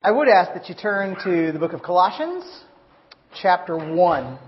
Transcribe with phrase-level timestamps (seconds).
[0.00, 2.44] I would ask that you turn to the book of Colossians,
[3.42, 4.38] chapter 1.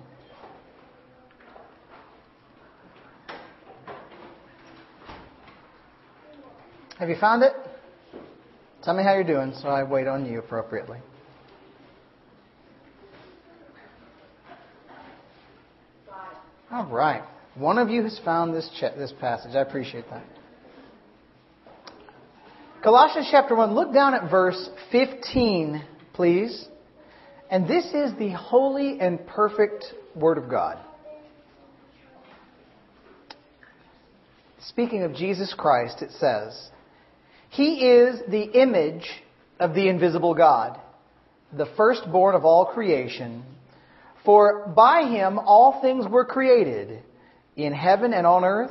[7.01, 7.53] Have you found it?
[8.85, 10.99] Tell me how you're doing so I wait on you appropriately.
[16.71, 17.25] All right.
[17.57, 19.57] One of you has found this, ch- this passage.
[19.57, 20.23] I appreciate that.
[22.83, 25.85] Colossians chapter 1, look down at verse 15,
[26.15, 26.67] please.
[27.51, 30.79] And this is the holy and perfect Word of God.
[34.61, 36.71] Speaking of Jesus Christ, it says,
[37.51, 39.07] He is the image
[39.59, 40.81] of the invisible God,
[41.53, 43.45] the firstborn of all creation.
[44.25, 47.03] For by him all things were created,
[47.57, 48.71] in heaven and on earth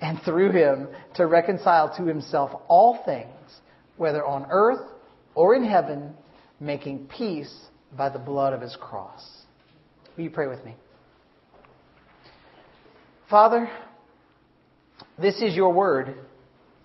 [0.00, 3.60] and through him to reconcile to himself all things,
[3.96, 4.86] whether on earth
[5.34, 6.14] or in heaven,
[6.60, 7.54] making peace
[7.96, 9.26] by the blood of his cross.
[10.16, 10.74] Will you pray with me?
[13.30, 13.70] Father,
[15.18, 16.16] this is your word,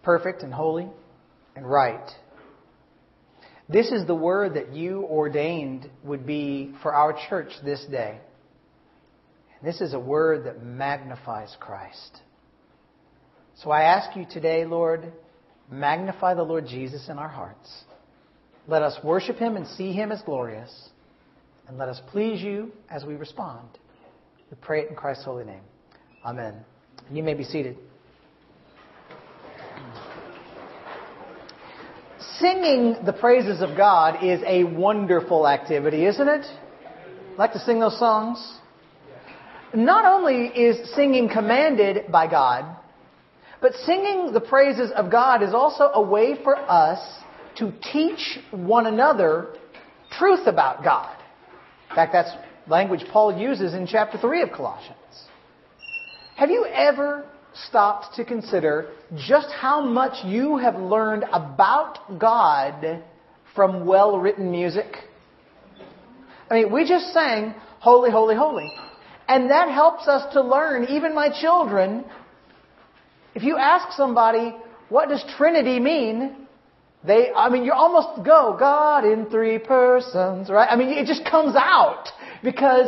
[0.04, 0.88] perfect and holy
[1.56, 2.10] and right.
[3.70, 8.20] This is the word that you ordained would be for our church this day.
[9.64, 12.20] This is a word that magnifies Christ.
[13.56, 15.12] So I ask you today, Lord,
[15.70, 17.84] magnify the Lord Jesus in our hearts.
[18.68, 20.90] Let us worship him and see him as glorious.
[21.68, 23.68] And let us please you as we respond.
[24.50, 25.62] We pray it in Christ's holy name.
[26.26, 26.56] Amen.
[27.12, 27.78] You may be seated.
[32.40, 36.46] Singing the praises of God is a wonderful activity, isn't it?
[37.38, 38.60] Like to sing those songs?
[39.74, 42.78] Not only is singing commanded by God,
[43.64, 47.00] but singing the praises of God is also a way for us
[47.56, 49.56] to teach one another
[50.20, 51.16] truth about God.
[51.90, 52.32] In fact, that's
[52.68, 54.98] language Paul uses in chapter 3 of Colossians.
[56.36, 63.02] Have you ever stopped to consider just how much you have learned about God
[63.56, 64.94] from well written music?
[66.52, 68.70] I mean, we just sang Holy, Holy, Holy.
[69.30, 72.04] And that helps us to learn, even my children,
[73.36, 74.56] if you ask somebody,
[74.90, 76.36] what does Trinity mean?
[77.06, 80.68] They, I mean, you almost go, God in three persons, right?
[80.70, 82.08] I mean, it just comes out
[82.44, 82.88] because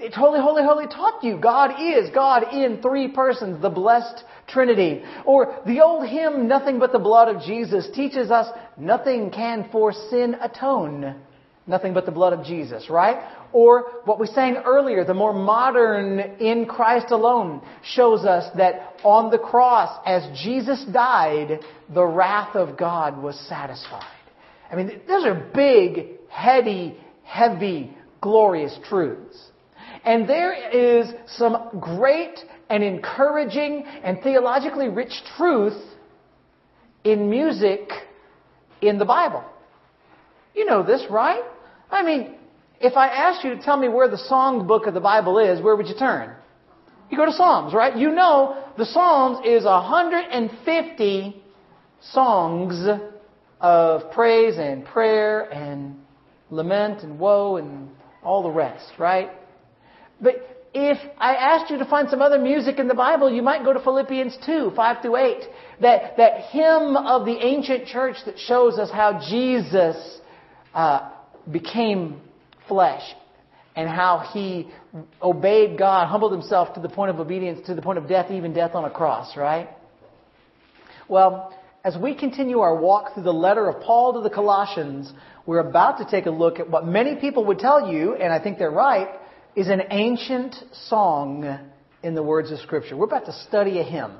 [0.00, 1.38] it's Holy, Holy, Holy taught you.
[1.38, 5.02] God is God in three persons, the blessed Trinity.
[5.24, 9.92] Or the old hymn, Nothing But the Blood of Jesus, teaches us nothing can for
[9.92, 11.14] sin atone.
[11.66, 13.24] Nothing but the blood of Jesus, right?
[13.52, 19.30] Or what we sang earlier, the more modern in Christ alone shows us that on
[19.30, 21.60] the cross, as Jesus died,
[21.92, 24.04] the wrath of God was satisfied.
[24.70, 29.38] I mean, those are big, heady, heavy, glorious truths.
[30.04, 32.38] And there is some great
[32.68, 35.80] and encouraging and theologically rich truth
[37.04, 37.88] in music
[38.82, 39.44] in the Bible.
[40.54, 41.42] You know this, right?
[41.90, 42.34] I mean,
[42.80, 45.60] if I asked you to tell me where the song book of the Bible is,
[45.60, 46.34] where would you turn?
[47.10, 47.96] You go to Psalms, right?
[47.96, 51.42] You know the Psalms is 150
[52.12, 52.88] songs
[53.60, 55.96] of praise and prayer and
[56.50, 57.88] lament and woe and
[58.22, 59.30] all the rest, right?
[60.20, 63.64] But if I asked you to find some other music in the Bible, you might
[63.64, 65.42] go to Philippians 2, 5 through 8.
[65.82, 69.96] That, that hymn of the ancient church that shows us how Jesus
[70.74, 71.10] uh,
[71.50, 72.20] became
[72.68, 73.02] flesh
[73.76, 74.70] and how he
[75.22, 78.52] obeyed God, humbled himself to the point of obedience, to the point of death, even
[78.52, 79.68] death on a cross, right?
[81.08, 81.54] Well,
[81.84, 85.12] as we continue our walk through the letter of Paul to the Colossians,
[85.44, 88.38] we're about to take a look at what many people would tell you, and I
[88.42, 89.08] think they're right,
[89.54, 91.58] is an ancient song
[92.02, 92.96] in the words of Scripture.
[92.96, 94.12] We're about to study a hymn.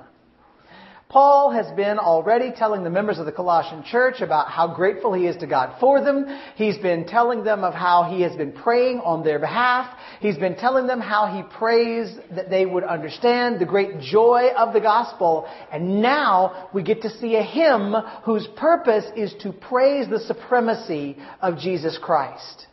[1.09, 5.27] Paul has been already telling the members of the Colossian church about how grateful he
[5.27, 6.27] is to God for them.
[6.57, 9.97] He's been telling them of how he has been praying on their behalf.
[10.21, 14.73] He's been telling them how he prays that they would understand the great joy of
[14.73, 15.47] the gospel.
[15.71, 21.17] And now we get to see a hymn whose purpose is to praise the supremacy
[21.41, 22.67] of Jesus Christ.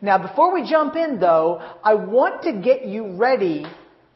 [0.00, 3.66] Now, before we jump in, though, I want to get you ready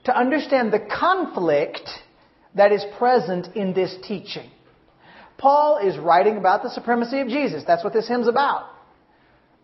[0.05, 1.88] to understand the conflict
[2.55, 4.50] that is present in this teaching.
[5.38, 7.64] Paul is writing about the supremacy of Jesus.
[7.67, 8.67] That's what this hymn's about.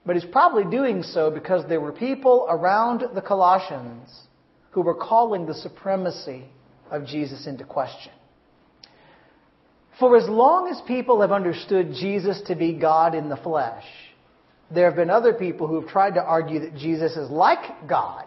[0.07, 4.09] But he's probably doing so because there were people around the Colossians
[4.71, 6.45] who were calling the supremacy
[6.91, 8.13] of Jesus into question.
[9.99, 13.85] For as long as people have understood Jesus to be God in the flesh,
[14.71, 18.25] there have been other people who have tried to argue that Jesus is like God,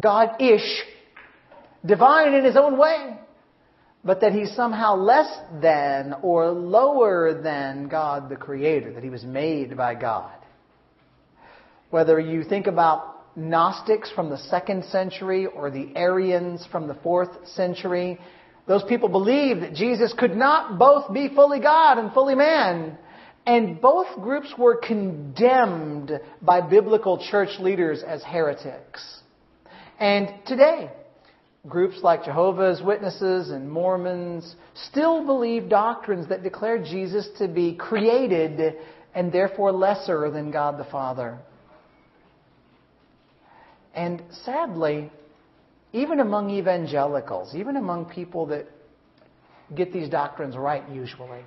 [0.00, 0.82] God-ish,
[1.84, 3.18] divine in his own way,
[4.04, 5.28] but that he's somehow less
[5.60, 10.32] than or lower than God the Creator, that he was made by God.
[11.90, 17.48] Whether you think about Gnostics from the second century or the Arians from the fourth
[17.48, 18.18] century,
[18.66, 22.98] those people believed that Jesus could not both be fully God and fully man.
[23.46, 26.12] And both groups were condemned
[26.42, 29.20] by biblical church leaders as heretics.
[29.98, 30.90] And today,
[31.68, 34.54] groups like Jehovah's Witnesses and Mormons
[34.90, 38.76] still believe doctrines that declare Jesus to be created
[39.14, 41.38] and therefore lesser than God the Father.
[43.94, 45.10] And sadly,
[45.92, 48.66] even among evangelicals, even among people that
[49.74, 51.42] get these doctrines right usually,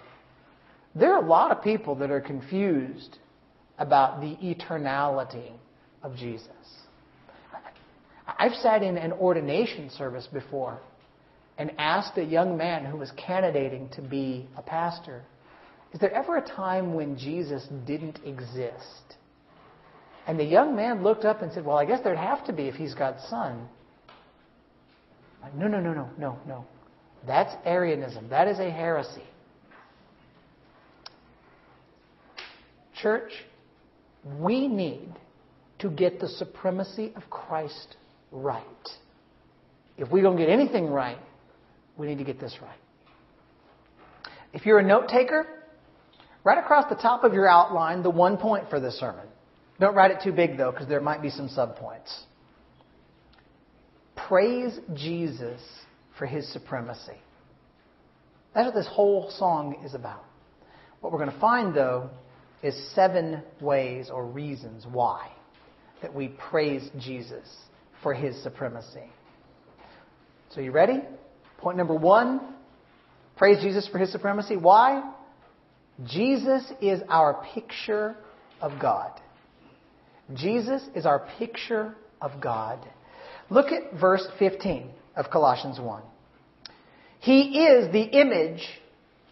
[0.96, 3.18] there are a lot of people that are confused
[3.78, 5.52] about the eternality
[6.04, 6.50] of Jesus.
[8.38, 10.80] I've sat in an ordination service before
[11.58, 15.24] and asked a young man who was candidating to be a pastor,
[15.94, 19.16] Is there ever a time when Jesus didn't exist?
[20.28, 22.64] And the young man looked up and said, Well, I guess there'd have to be
[22.64, 23.68] if he's God's son.
[25.42, 26.66] Like, no, no, no, no, no, no.
[27.26, 28.30] That's Arianism.
[28.30, 29.24] That is a heresy.
[33.02, 33.32] Church,
[34.40, 35.10] we need
[35.80, 37.98] to get the supremacy of Christ
[38.32, 38.64] right.
[39.98, 41.18] If going to get anything right,
[41.98, 42.78] we need to get this right.
[44.54, 45.46] If you're a note taker,
[46.44, 49.28] right across the top of your outline the one point for this sermon.
[49.80, 52.12] Don't write it too big though, because there might be some subpoints.
[54.16, 55.62] Praise Jesus
[56.18, 57.18] for his supremacy.
[58.54, 60.24] That's what this whole song is about.
[61.00, 62.10] What we're going to find though
[62.62, 65.32] is seven ways or reasons why
[66.02, 67.48] that we praise Jesus
[68.02, 69.12] for his supremacy.
[70.50, 71.02] So you ready?
[71.58, 72.42] Point number one,
[73.38, 74.58] praise Jesus for his supremacy.
[74.58, 75.14] Why?
[76.06, 78.16] Jesus is our picture
[78.60, 79.12] of God.
[80.34, 82.80] Jesus is our picture of God.
[83.50, 86.02] Look at verse 15 of Colossians 1.
[87.20, 88.66] He is the image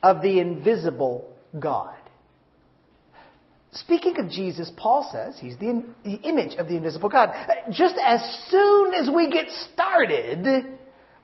[0.04, 1.98] of the invisible God.
[3.71, 7.30] Speaking of Jesus, Paul says he's the, the, image of the invisible God.
[7.30, 8.19] Uh, just as
[8.50, 10.77] soon as we get started,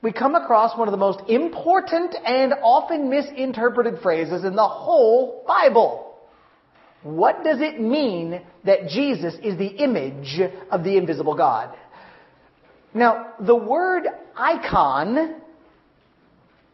[0.04, 5.44] we come across one of the most important and often misinterpreted phrases in the whole
[5.48, 6.16] Bible.
[7.02, 10.40] What does it mean that Jesus is the image
[10.70, 11.76] of the invisible God?
[12.94, 14.04] Now, the word
[14.38, 15.42] icon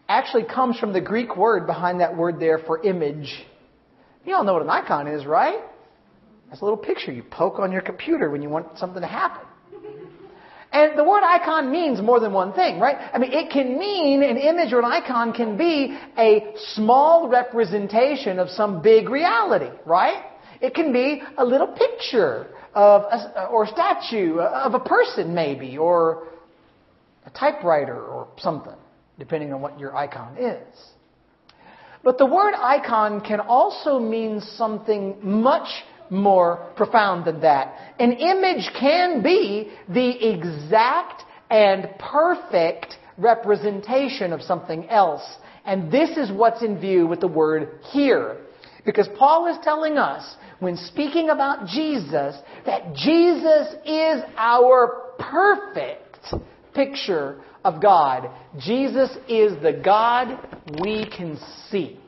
[0.09, 3.45] actually comes from the Greek word behind that word there for image.
[4.25, 5.59] You all know what an icon is, right?
[6.51, 9.47] It's a little picture you poke on your computer when you want something to happen.
[10.73, 12.95] And the word icon means more than one thing, right?
[13.13, 18.39] I mean, it can mean an image or an icon can be a small representation
[18.39, 20.23] of some big reality, right?
[20.61, 25.77] It can be a little picture of a, or statue uh, of a person maybe,
[25.77, 26.29] or
[27.25, 28.75] a typewriter or something,
[29.19, 30.77] depending on what your icon is.
[32.03, 35.67] But the word icon can also mean something much
[36.09, 37.93] more profound than that.
[37.99, 45.23] An image can be the exact and perfect representation of something else.
[45.65, 48.37] And this is what's in view with the word here.
[48.83, 56.33] Because Paul is telling us, when speaking about Jesus, that Jesus is our perfect
[56.73, 58.29] picture of God.
[58.59, 60.39] Jesus is the God
[60.81, 61.37] we can
[61.69, 61.99] see.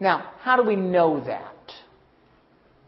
[0.00, 1.48] Now, how do we know that?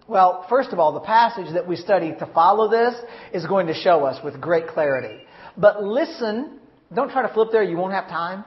[0.07, 2.95] Well, first of all, the passage that we study to follow this
[3.33, 5.25] is going to show us with great clarity.
[5.57, 6.59] But listen,
[6.95, 8.45] don't try to flip there, you won't have time.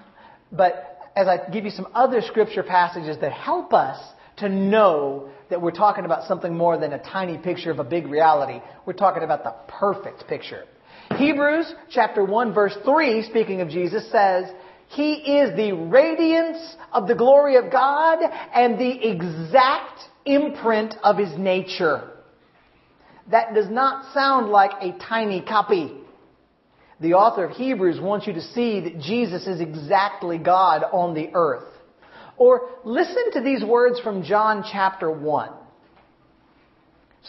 [0.51, 3.97] But as I give you some other scripture passages that help us
[4.37, 8.05] to know that we're talking about something more than a tiny picture of a big
[8.07, 10.65] reality, we're talking about the perfect picture.
[11.15, 14.45] Hebrews chapter 1 verse 3, speaking of Jesus, says,
[14.89, 18.19] He is the radiance of the glory of God
[18.53, 22.11] and the exact imprint of his nature.
[23.31, 25.91] that does not sound like a tiny copy.
[26.99, 31.29] The author of Hebrews wants you to see that Jesus is exactly God on the
[31.33, 31.65] earth.
[32.37, 35.49] Or listen to these words from John chapter 1.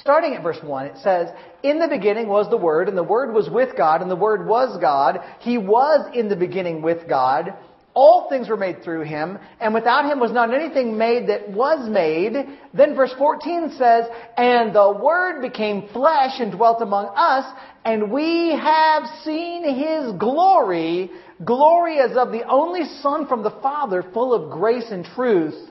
[0.01, 1.29] Starting at verse 1, it says,
[1.63, 4.47] In the beginning was the Word, and the Word was with God, and the Word
[4.47, 5.21] was God.
[5.41, 7.55] He was in the beginning with God.
[7.95, 11.89] All things were made through him, and without him was not anything made that was
[11.89, 12.33] made.
[12.73, 14.05] Then verse 14 says,
[14.37, 17.53] And the Word became flesh and dwelt among us,
[17.85, 21.11] and we have seen his glory,
[21.45, 25.69] glory as of the only Son from the Father, full of grace and truth.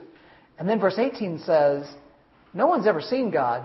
[0.58, 1.88] And then verse 18 says,
[2.52, 3.64] No one's ever seen God.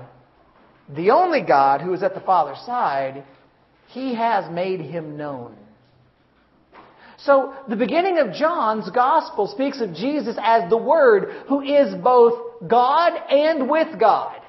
[0.90, 3.24] The only God who is at the Father's side,
[3.88, 5.56] he has made him known.
[7.18, 12.68] So the beginning of John's gospel speaks of Jesus as the Word who is both
[12.68, 14.43] God and with God.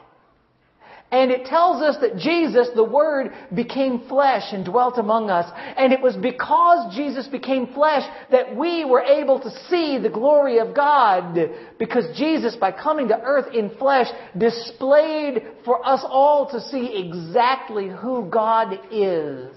[1.15, 5.49] And it tells us that Jesus, the Word, became flesh and dwelt among us.
[5.77, 8.03] And it was because Jesus became flesh
[8.33, 11.39] that we were able to see the glory of God.
[11.79, 17.89] Because Jesus, by coming to earth in flesh, displayed for us all to see exactly
[17.89, 19.55] who God is.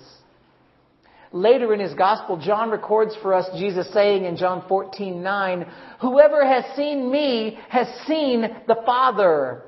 [1.31, 5.65] Later in his gospel, John records for us Jesus saying in John 14, 9,
[6.01, 9.63] Whoever has seen me has seen the Father.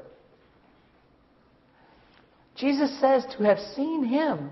[2.60, 4.52] Jesus says to have seen him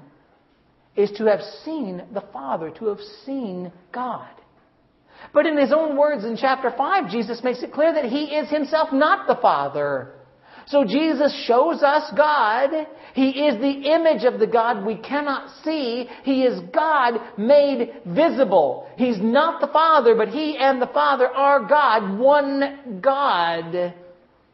[0.96, 4.30] is to have seen the Father, to have seen God.
[5.34, 8.50] But in his own words in chapter 5, Jesus makes it clear that he is
[8.50, 10.14] himself not the Father.
[10.68, 12.88] So Jesus shows us God.
[13.14, 16.10] He is the image of the God we cannot see.
[16.24, 18.90] He is God made visible.
[18.98, 23.94] He's not the Father, but He and the Father are God, one God.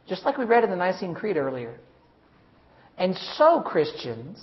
[0.08, 1.80] Just like we read in the Nicene Creed earlier.
[2.98, 4.40] And so, Christians,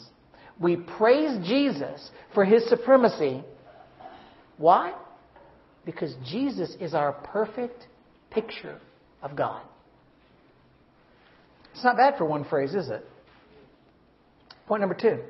[0.59, 3.43] we praise Jesus for His supremacy.
[4.59, 4.93] Why?
[5.85, 7.87] Because Jesus is our perfect
[8.31, 8.79] picture
[9.23, 9.63] of God.
[11.73, 13.05] It's not bad for one phrase, is it?
[14.67, 15.21] Point number two.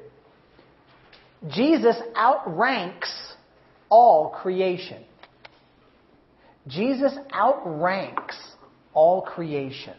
[1.48, 3.34] Jesus outranks
[3.88, 5.04] all creation.
[6.66, 8.36] Jesus outranks
[8.92, 9.94] all creation.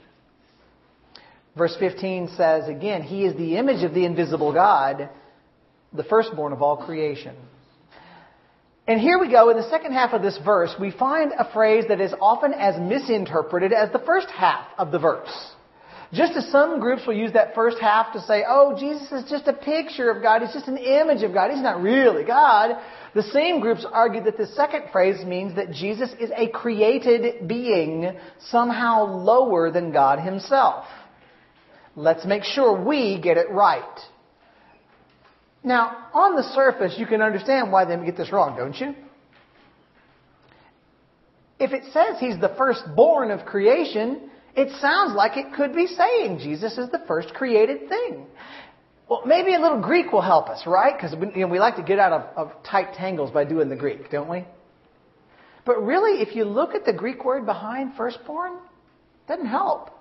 [1.57, 5.09] Verse 15 says again, He is the image of the invisible God,
[5.93, 7.35] the firstborn of all creation.
[8.87, 11.85] And here we go, in the second half of this verse, we find a phrase
[11.89, 15.29] that is often as misinterpreted as the first half of the verse.
[16.13, 19.47] Just as some groups will use that first half to say, oh, Jesus is just
[19.47, 22.75] a picture of God, he's just an image of God, he's not really God.
[23.13, 28.11] The same groups argue that the second phrase means that Jesus is a created being,
[28.49, 30.85] somehow lower than God himself.
[31.95, 33.99] Let's make sure we get it right.
[35.63, 38.95] Now, on the surface, you can understand why they get this wrong, don't you?
[41.59, 46.39] If it says he's the firstborn of creation, it sounds like it could be saying
[46.39, 48.25] Jesus is the first created thing.
[49.07, 50.95] Well, maybe a little Greek will help us, right?
[50.95, 53.69] Because we, you know, we like to get out of, of tight tangles by doing
[53.69, 54.45] the Greek, don't we?
[55.65, 59.91] But really, if you look at the Greek word behind firstborn, it doesn't help.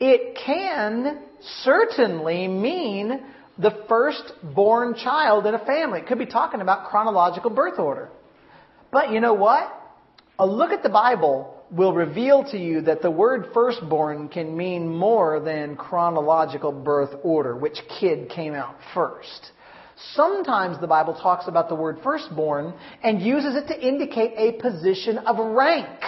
[0.00, 1.22] It can
[1.62, 3.20] certainly mean
[3.58, 6.00] the firstborn child in a family.
[6.00, 8.08] It could be talking about chronological birth order.
[8.92, 9.74] But you know what?
[10.38, 14.88] A look at the Bible will reveal to you that the word firstborn can mean
[14.88, 19.50] more than chronological birth order, which kid came out first.
[20.14, 25.18] Sometimes the Bible talks about the word firstborn and uses it to indicate a position
[25.18, 25.98] of rank.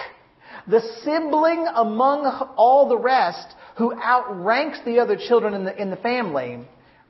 [0.68, 2.24] The sibling among
[2.56, 6.60] all the rest who outranks the other children in the, in the family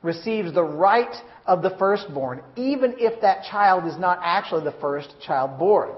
[0.03, 1.13] receives the right
[1.45, 5.91] of the firstborn, even if that child is not actually the first child born.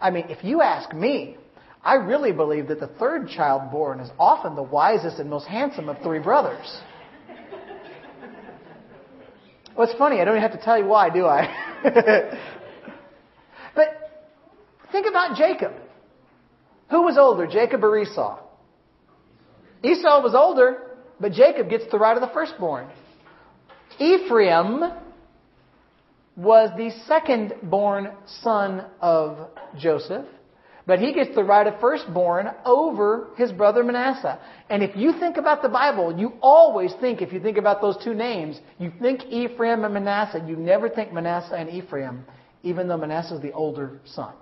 [0.00, 1.36] I mean, if you ask me,
[1.84, 5.88] I really believe that the third child born is often the wisest and most handsome
[5.88, 6.80] of three brothers.
[9.74, 11.48] What's funny, I don't even have to tell you why, do I?
[13.74, 13.88] but
[14.92, 15.72] think about Jacob.
[16.90, 18.38] Who was older, Jacob or Esau?
[19.82, 20.82] Esau was older,
[21.20, 22.88] but Jacob gets the right of the firstborn.
[23.98, 24.92] Ephraim
[26.36, 30.26] was the second born son of Joseph.
[30.84, 34.40] But he gets the right of firstborn over his brother Manasseh.
[34.68, 37.96] And if you think about the Bible, you always think, if you think about those
[38.02, 40.44] two names, you think Ephraim and Manasseh.
[40.44, 42.24] You never think Manasseh and Ephraim,
[42.64, 44.34] even though Manasseh is the older son.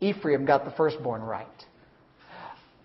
[0.00, 1.46] Ephraim got the firstborn right.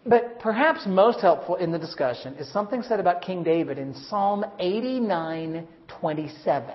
[0.06, 4.46] But perhaps most helpful in the discussion is something said about King David in Psalm
[4.60, 6.74] 89:27.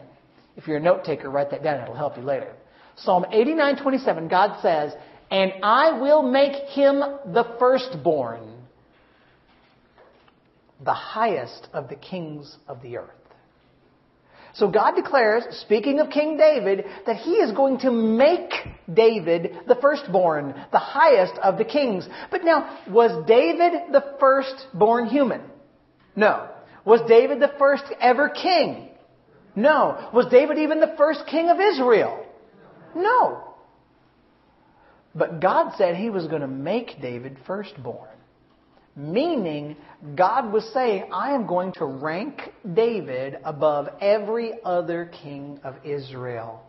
[0.56, 1.82] If you're a note taker, write that down.
[1.82, 2.52] It'll help you later.
[2.96, 4.94] Psalm 89:27, God says,
[5.30, 8.66] "And I will make him the firstborn,
[10.80, 13.23] the highest of the kings of the earth."
[14.54, 18.52] So God declares, speaking of King David, that he is going to make
[18.92, 22.08] David the firstborn, the highest of the kings.
[22.30, 25.42] But now, was David the firstborn human?
[26.14, 26.48] No.
[26.84, 28.90] Was David the first ever king?
[29.56, 30.08] No.
[30.12, 32.24] Was David even the first king of Israel?
[32.94, 33.54] No.
[35.16, 38.13] But God said he was going to make David firstborn.
[38.96, 39.76] Meaning,
[40.14, 46.62] God was saying, I am going to rank David above every other king of Israel.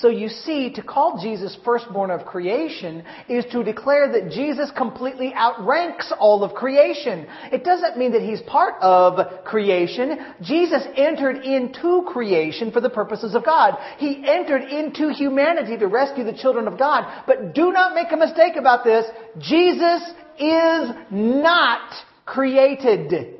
[0.00, 5.32] So you see, to call Jesus firstborn of creation is to declare that Jesus completely
[5.34, 7.26] outranks all of creation.
[7.52, 10.18] It doesn't mean that he's part of creation.
[10.42, 13.76] Jesus entered into creation for the purposes of God.
[13.98, 17.24] He entered into humanity to rescue the children of God.
[17.26, 19.06] But do not make a mistake about this.
[19.38, 20.02] Jesus
[20.38, 21.92] is not
[22.24, 23.39] created.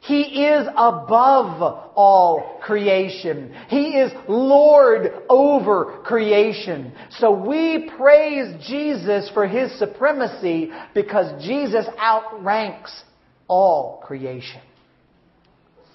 [0.00, 3.54] He is above all creation.
[3.68, 6.92] He is Lord over creation.
[7.18, 13.04] So we praise Jesus for His supremacy because Jesus outranks
[13.46, 14.62] all creation.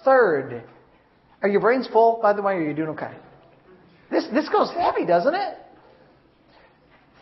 [0.03, 0.63] Third,
[1.41, 3.15] are your brains full, by the way, or are you doing okay?
[4.11, 5.57] This, this goes heavy, doesn't it?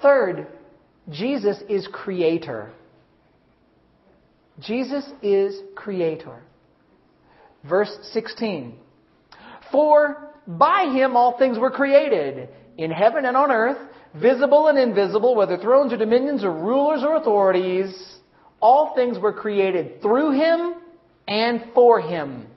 [0.01, 0.47] Third,
[1.09, 2.73] Jesus is creator.
[4.59, 6.41] Jesus is creator.
[7.67, 8.77] Verse 16.
[9.71, 13.77] For by him all things were created, in heaven and on earth,
[14.15, 18.17] visible and invisible, whether thrones or dominions or rulers or authorities.
[18.59, 20.75] All things were created through him
[21.27, 22.47] and for him.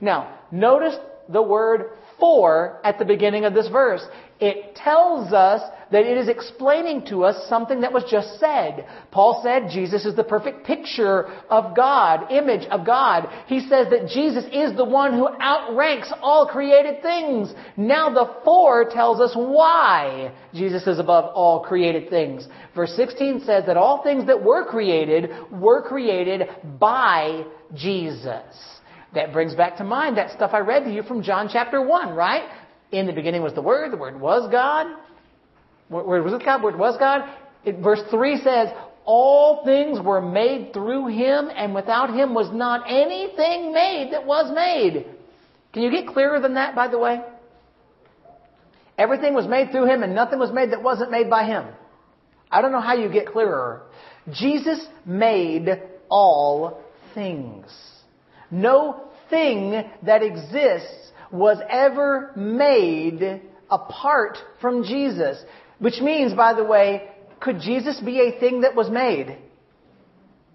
[0.00, 0.96] Now, notice
[1.28, 4.02] the word for at the beginning of this verse.
[4.38, 8.86] It tells us that it is explaining to us something that was just said.
[9.10, 13.28] Paul said Jesus is the perfect picture of God, image of God.
[13.46, 17.52] He says that Jesus is the one who outranks all created things.
[17.78, 22.46] Now the for tells us why Jesus is above all created things.
[22.74, 28.54] Verse 16 says that all things that were created were created by Jesus.
[29.14, 32.14] That brings back to mind that stuff I read to you from John chapter 1,
[32.14, 32.48] right?
[32.92, 34.86] In the beginning was the Word, the Word was God.
[35.88, 37.28] Word was God, Word was God.
[37.64, 38.68] It, verse 3 says,
[39.04, 44.52] All things were made through Him, and without Him was not anything made that was
[44.54, 45.06] made.
[45.72, 47.20] Can you get clearer than that, by the way?
[48.98, 51.66] Everything was made through Him, and nothing was made that wasn't made by Him.
[52.50, 53.82] I don't know how you get clearer.
[54.32, 55.68] Jesus made
[56.08, 56.82] all
[57.14, 57.66] things.
[58.50, 65.42] No thing that exists was ever made apart from Jesus.
[65.78, 69.38] Which means, by the way, could Jesus be a thing that was made?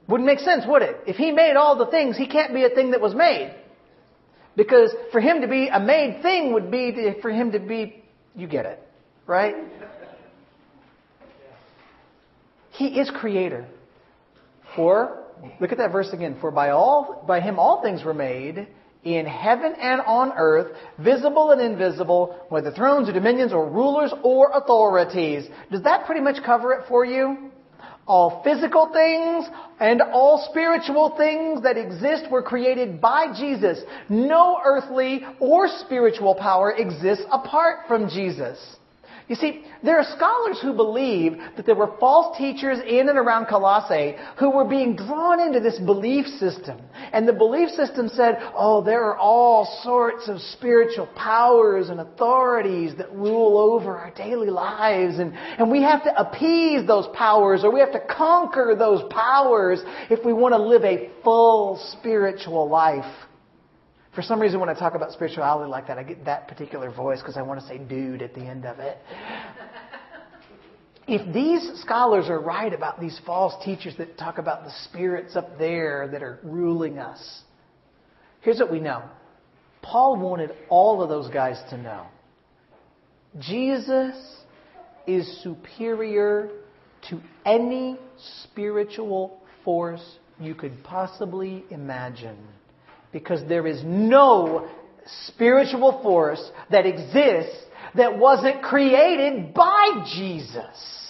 [0.07, 0.97] Wouldn't make sense, would it?
[1.07, 3.55] If he made all the things, he can't be a thing that was made.
[4.55, 8.03] Because for him to be a made thing would be to, for him to be,
[8.35, 8.79] you get it,
[9.25, 9.55] right?
[12.71, 13.67] He is creator.
[14.75, 15.20] For
[15.59, 16.37] Look at that verse again.
[16.39, 18.67] For by all, by him all things were made,
[19.03, 24.51] in heaven and on earth, visible and invisible, whether thrones or dominions or rulers or
[24.53, 25.47] authorities.
[25.71, 27.51] Does that pretty much cover it for you?
[28.05, 29.45] All physical things
[29.79, 33.79] and all spiritual things that exist were created by Jesus.
[34.09, 38.57] No earthly or spiritual power exists apart from Jesus.
[39.27, 43.45] You see, there are scholars who believe that there were false teachers in and around
[43.45, 46.81] Colossae who were being drawn into this belief system.
[47.13, 52.93] And the belief system said, oh, there are all sorts of spiritual powers and authorities
[52.97, 55.19] that rule over our daily lives.
[55.19, 59.81] And, and we have to appease those powers or we have to conquer those powers
[60.09, 63.05] if we want to live a full spiritual life.
[64.13, 67.19] For some reason, when I talk about spirituality like that, I get that particular voice
[67.19, 68.97] because I want to say dude at the end of it.
[71.07, 75.57] if these scholars are right about these false teachers that talk about the spirits up
[75.57, 77.41] there that are ruling us,
[78.41, 79.03] here's what we know.
[79.81, 82.05] Paul wanted all of those guys to know.
[83.39, 84.13] Jesus
[85.07, 86.49] is superior
[87.09, 87.97] to any
[88.43, 92.37] spiritual force you could possibly imagine
[93.11, 94.69] because there is no
[95.27, 97.57] spiritual force that exists
[97.95, 101.01] that wasn't created by Jesus.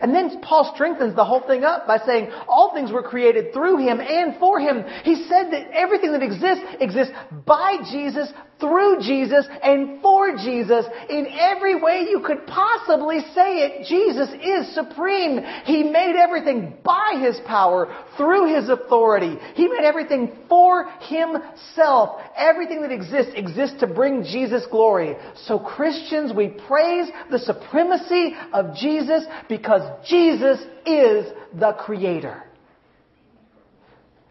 [0.00, 3.78] And then Paul strengthens the whole thing up by saying all things were created through
[3.78, 4.84] him and for him.
[5.04, 7.14] He said that everything that exists exists
[7.46, 10.86] by Jesus, through Jesus, and for Jesus.
[11.10, 15.40] In every way you could possibly say it, Jesus is supreme.
[15.64, 19.36] He made everything by his power, through his authority.
[19.54, 22.20] He made everything for himself.
[22.36, 25.16] Everything that exists exists to bring Jesus glory.
[25.44, 31.26] So Christians, we praise the supremacy of Jesus because Jesus is
[31.58, 32.42] the Creator.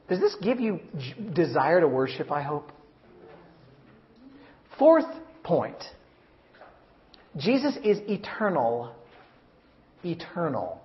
[0.08, 0.80] Does this give you
[1.34, 2.72] desire to worship, I hope?
[4.78, 5.06] Fourth
[5.44, 5.82] point
[7.38, 8.94] Jesus is eternal.
[10.04, 10.82] Eternal.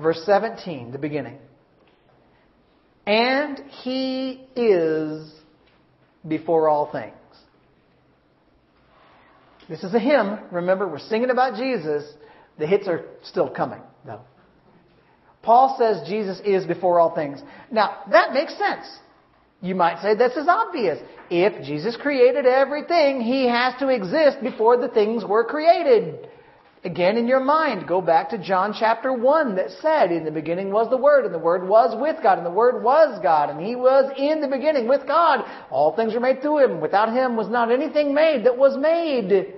[0.00, 1.38] Verse 17, the beginning.
[3.06, 5.32] And He is
[6.26, 7.14] before all things.
[9.68, 10.38] This is a hymn.
[10.50, 12.04] Remember, we're singing about Jesus.
[12.58, 14.20] The hits are still coming, though.
[15.42, 17.40] Paul says Jesus is before all things.
[17.70, 18.86] Now, that makes sense.
[19.62, 20.98] You might say this is obvious.
[21.28, 26.28] If Jesus created everything, He has to exist before the things were created.
[26.82, 30.72] Again, in your mind, go back to John chapter 1 that said, In the beginning
[30.72, 33.60] was the Word, and the Word was with God, and the Word was God, and
[33.60, 35.44] He was in the beginning with God.
[35.70, 36.80] All things were made through Him.
[36.80, 39.56] Without Him was not anything made that was made.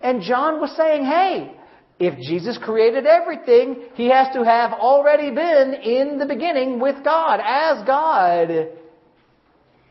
[0.00, 1.56] And John was saying, hey,
[1.98, 7.40] if Jesus created everything, He has to have already been in the beginning with God,
[7.44, 8.68] as God.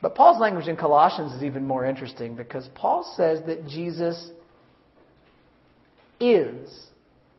[0.02, 4.32] But Paul's language in Colossians is even more interesting because Paul says that Jesus
[6.20, 6.70] is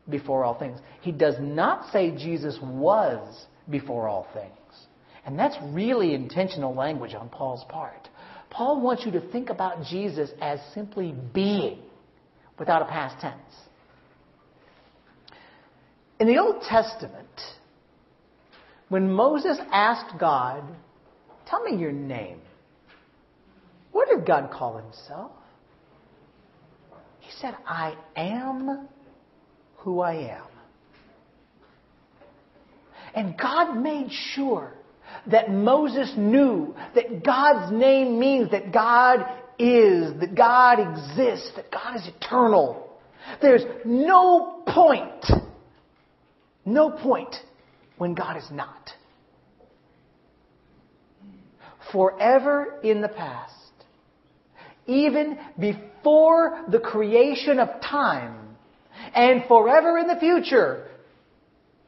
[0.09, 0.79] before all things.
[1.01, 4.51] He does not say Jesus was before all things.
[5.25, 8.09] And that's really intentional language on Paul's part.
[8.49, 11.79] Paul wants you to think about Jesus as simply being
[12.59, 13.37] without a past tense.
[16.19, 17.27] In the Old Testament,
[18.89, 20.63] when Moses asked God,
[21.51, 22.39] Tell me your name,
[23.91, 25.31] what did God call himself?
[27.19, 28.87] He said, I am
[29.77, 30.47] who I am.
[33.13, 34.73] And God made sure
[35.27, 39.25] that Moses knew that God's name means that God
[39.59, 42.89] is, that God exists, that God is eternal.
[43.41, 45.25] There's no point,
[46.65, 47.35] no point
[47.97, 48.91] when God is not.
[51.91, 53.53] Forever in the past,
[54.87, 58.57] even before the creation of time,
[59.13, 60.87] and forever in the future,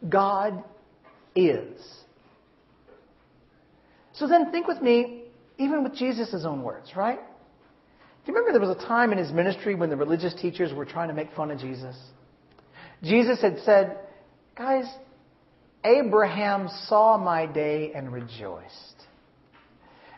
[0.07, 0.63] God
[1.35, 1.81] is.
[4.13, 5.23] So then think with me,
[5.57, 7.19] even with Jesus' own words, right?
[7.19, 10.85] Do you remember there was a time in his ministry when the religious teachers were
[10.85, 11.95] trying to make fun of Jesus?
[13.03, 13.97] Jesus had said,
[14.55, 14.85] Guys,
[15.83, 18.92] Abraham saw my day and rejoiced.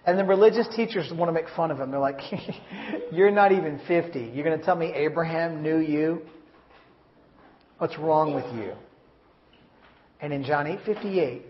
[0.06, 1.92] And the religious teachers want to make fun of him.
[1.92, 2.20] They're like,
[3.12, 4.32] You're not even 50.
[4.34, 6.22] You're going to tell me Abraham knew you?
[7.78, 8.74] What's wrong with you?
[10.22, 11.42] And in John 8:58,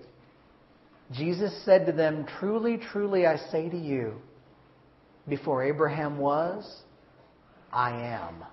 [1.11, 4.15] Jesus said to them, Truly, truly, I say to you,
[5.27, 6.81] before Abraham was,
[7.71, 8.43] I am.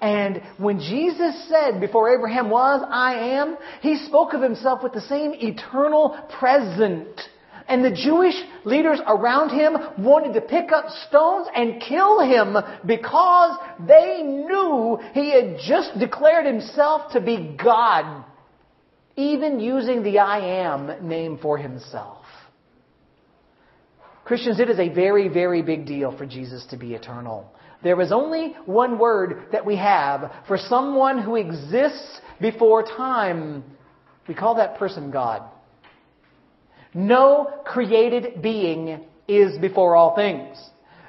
[0.00, 5.00] And when Jesus said, before Abraham was, I am, he spoke of himself with the
[5.00, 7.20] same eternal present.
[7.68, 13.58] And the Jewish leaders around him wanted to pick up stones and kill him because
[13.86, 18.24] they knew he had just declared himself to be God,
[19.16, 22.24] even using the I am name for himself.
[24.24, 27.52] Christians, it is a very, very big deal for Jesus to be eternal.
[27.82, 33.62] There is only one word that we have for someone who exists before time.
[34.26, 35.42] We call that person God.
[36.96, 40.56] No created being is before all things.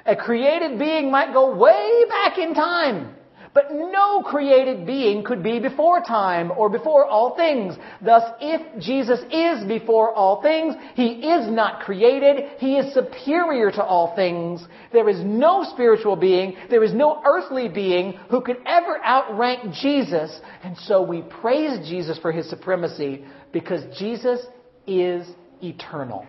[0.04, 3.14] A created being might go way back in time.
[3.54, 7.74] But no created being could be before time or before all things.
[8.02, 12.44] Thus, if Jesus is before all things, He is not created.
[12.58, 14.62] He is superior to all things.
[14.92, 20.38] There is no spiritual being, there is no earthly being who could ever outrank Jesus.
[20.62, 24.40] And so we praise Jesus for His supremacy because Jesus
[24.86, 25.26] is
[25.62, 26.26] eternal.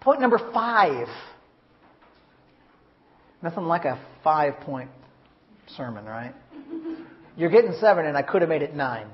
[0.00, 1.06] Point number five.
[3.42, 4.90] Nothing like a five point
[5.76, 6.34] sermon, right?
[7.36, 9.08] You're getting seven, and I could have made it nine.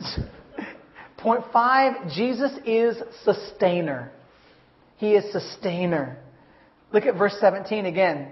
[1.18, 4.10] Point five Jesus is sustainer.
[4.96, 6.18] He is sustainer.
[6.92, 8.28] Look at verse 17 again.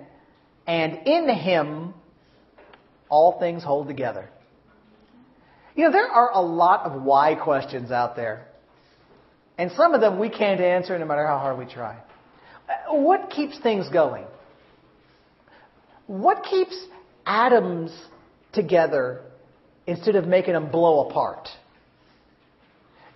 [0.66, 1.94] And in him
[3.09, 4.28] all things hold together.
[5.74, 8.48] You know, there are a lot of why questions out there.
[9.59, 11.97] And some of them we can't answer no matter how hard we try.
[12.68, 14.25] Uh, what keeps things going?
[16.07, 16.79] What keeps
[17.27, 17.92] atoms
[18.53, 19.21] together
[19.87, 21.49] instead of making them blow apart?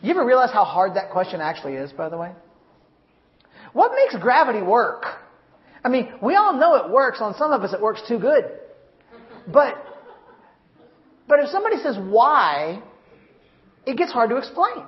[0.03, 2.33] You ever realize how hard that question actually is, by the way?
[3.73, 5.05] What makes gravity work?
[5.85, 7.19] I mean, we all know it works.
[7.21, 8.45] On some of us, it works too good.
[9.47, 9.77] But,
[11.29, 12.83] but if somebody says why,
[13.87, 14.85] it gets hard to explain.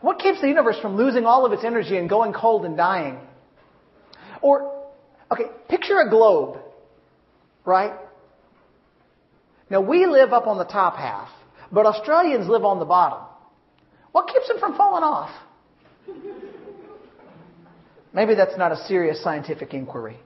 [0.00, 3.18] What keeps the universe from losing all of its energy and going cold and dying?
[4.40, 4.84] Or,
[5.30, 6.58] okay, picture a globe,
[7.64, 7.92] right?
[9.68, 11.28] Now we live up on the top half,
[11.70, 13.26] but Australians live on the bottom.
[14.12, 15.30] What keeps them from falling off?
[18.12, 20.18] Maybe that's not a serious scientific inquiry.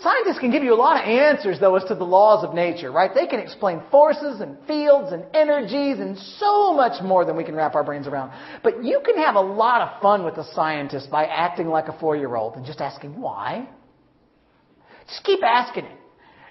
[0.00, 2.90] Scientists can give you a lot of answers, though, as to the laws of nature,
[2.90, 3.12] right?
[3.14, 7.54] They can explain forces and fields and energies and so much more than we can
[7.54, 8.32] wrap our brains around.
[8.64, 11.98] But you can have a lot of fun with a scientist by acting like a
[11.98, 13.68] four year old and just asking why.
[15.06, 15.98] Just keep asking it.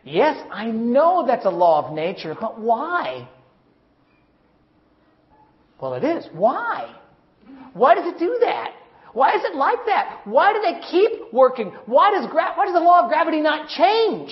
[0.05, 3.27] Yes, I know that's a law of nature, but why?
[5.81, 6.25] Well, it is.
[6.31, 6.95] Why?
[7.73, 8.71] Why does it do that?
[9.13, 10.21] Why is it like that?
[10.25, 11.71] Why do they keep working?
[11.85, 14.31] Why does, gra- why does the law of gravity not change?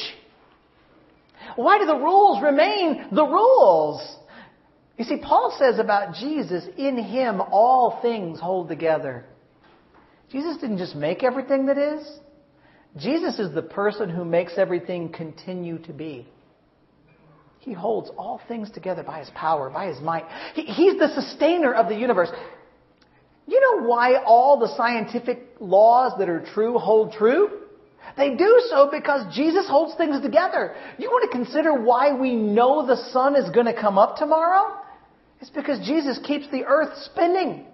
[1.56, 4.17] Why do the rules remain the rules?
[4.98, 9.26] You see, Paul says about Jesus, in him all things hold together.
[10.32, 12.08] Jesus didn't just make everything that is.
[12.98, 16.28] Jesus is the person who makes everything continue to be.
[17.60, 20.26] He holds all things together by his power, by his might.
[20.56, 22.30] He, he's the sustainer of the universe.
[23.52, 27.50] You know why all the scientific laws that are true hold true?
[28.16, 30.74] They do so because Jesus holds things together.
[30.98, 34.78] You want to consider why we know the sun is going to come up tomorrow?
[35.42, 37.66] It's because Jesus keeps the earth spinning.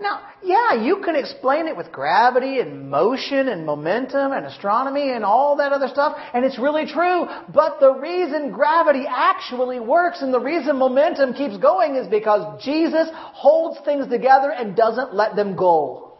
[0.00, 5.24] Now, yeah, you can explain it with gravity and motion and momentum and astronomy and
[5.24, 7.26] all that other stuff, and it's really true.
[7.52, 13.08] But the reason gravity actually works and the reason momentum keeps going is because Jesus
[13.12, 16.18] holds things together and doesn't let them go.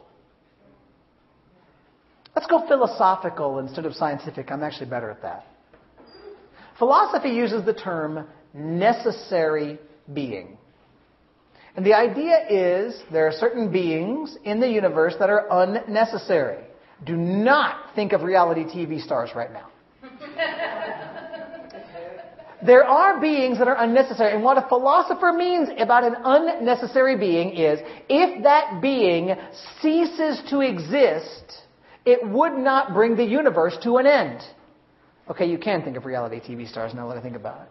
[2.34, 4.50] Let's go philosophical instead of scientific.
[4.50, 5.46] I'm actually better at that.
[6.78, 9.78] Philosophy uses the term necessary
[10.12, 10.57] being.
[11.78, 16.64] And the idea is there are certain beings in the universe that are unnecessary.
[17.06, 19.68] Do not think of reality TV stars right now.
[22.66, 24.34] there are beings that are unnecessary.
[24.34, 29.36] And what a philosopher means about an unnecessary being is if that being
[29.80, 31.62] ceases to exist,
[32.04, 34.40] it would not bring the universe to an end.
[35.30, 37.68] Okay, you can think of reality TV stars now that I think about it.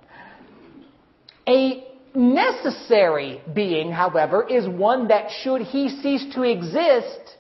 [1.50, 7.38] A necessary being, however, is one that should he cease to exist,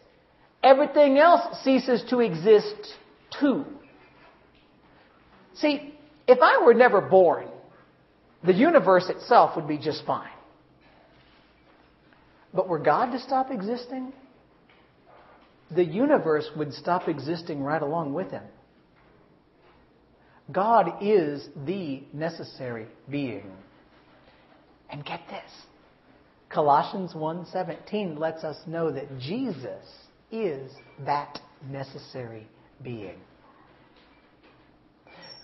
[0.63, 2.93] everything else ceases to exist
[3.39, 3.65] too.
[5.55, 5.95] See,
[6.27, 7.47] if I were never born,
[8.43, 10.29] the universe itself would be just fine.
[12.53, 14.13] But were God to stop existing,
[15.71, 18.43] the universe would stop existing right along with him.
[20.51, 23.51] God is the necessary being.
[24.89, 25.51] And get this.
[26.49, 29.85] Colossians 1:17 lets us know that Jesus
[30.31, 30.71] is
[31.05, 32.47] that necessary
[32.81, 33.19] being.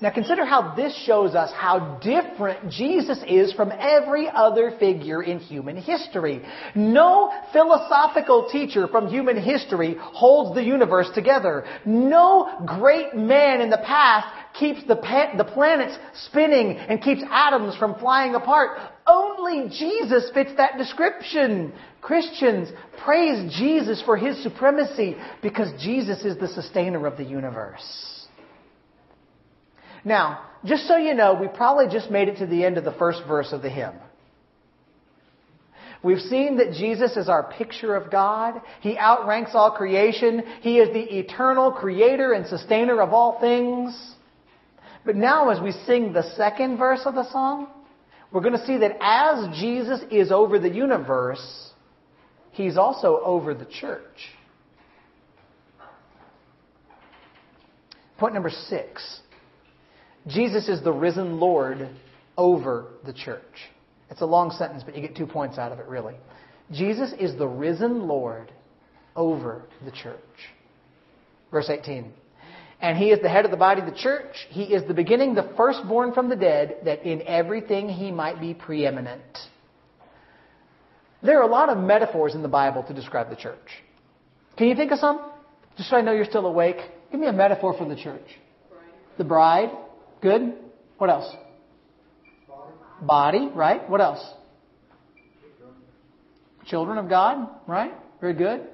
[0.04, 5.40] Now consider how this shows us how different Jesus is from every other figure in
[5.40, 6.42] human history.
[6.76, 11.64] No philosophical teacher from human history holds the universe together.
[11.86, 14.28] No great man in the past
[14.60, 14.96] keeps the,
[15.38, 18.78] the planets spinning and keeps atoms from flying apart.
[19.44, 21.74] Only Jesus fits that description.
[22.02, 22.70] Christians,
[23.04, 28.26] praise Jesus for His supremacy because Jesus is the sustainer of the universe.
[30.06, 32.94] Now, just so you know, we probably just made it to the end of the
[32.94, 33.96] first verse of the hymn.
[36.02, 38.62] We've seen that Jesus is our picture of God.
[38.82, 40.44] He outranks all creation.
[40.62, 44.16] He is the eternal creator and sustainer of all things.
[45.06, 47.68] But now as we sing the second verse of the song,
[48.34, 51.70] we're going to see that as Jesus is over the universe,
[52.52, 54.02] He's also over the church.
[58.18, 59.22] Point number six.
[60.28, 61.90] Jesus is the risen Lord
[62.38, 63.42] over the church.
[64.10, 66.16] It's a long sentence, but you get two points out of it, really.
[66.72, 68.52] Jesus is the risen Lord
[69.16, 70.18] over the church.
[71.52, 72.14] Verse 18.
[72.84, 74.36] And he is the head of the body of the church.
[74.50, 78.54] He is the beginning, the firstborn from the dead, that in everything he might be
[78.54, 79.22] preeminent.
[81.24, 83.58] There are a lot of metaphors in the Bible to describe the church.
[84.58, 85.32] Can you think of some?
[85.78, 86.76] Just so I know you're still awake.
[87.10, 88.28] Give me a metaphor for the church.
[89.18, 89.70] The bride.
[90.22, 90.54] Good.
[90.98, 91.34] What else?
[93.02, 93.90] Body, right?
[93.90, 94.22] What else?
[96.66, 97.94] Children of God, right?
[98.20, 98.68] Very good.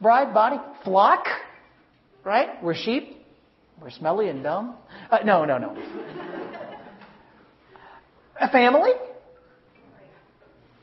[0.00, 1.26] Bride, body, flock,
[2.24, 2.60] right?
[2.60, 3.18] We're sheep.
[3.80, 4.76] We're smelly and dumb.
[5.10, 5.76] Uh, no, no, no.
[8.40, 8.90] A family.